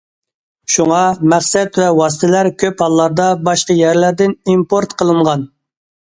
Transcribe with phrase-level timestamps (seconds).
[0.75, 0.99] شۇڭا،
[1.33, 5.45] مەقسەت ۋە ۋاسىتىلەر كۆپ ھاللاردا باشقا يەرلەردىن ئىمپورت قىلىنغان.